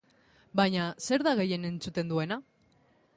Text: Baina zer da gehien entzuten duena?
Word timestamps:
Baina 0.59 0.87
zer 1.09 1.25
da 1.29 1.35
gehien 1.41 1.69
entzuten 1.71 2.11
duena? 2.13 2.39